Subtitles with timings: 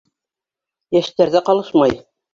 [0.99, 1.99] Йәштәр ҙә ҡалышмай.